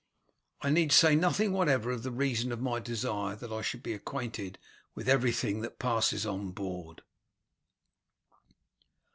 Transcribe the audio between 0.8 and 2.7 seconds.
say nothing whatever of the reason of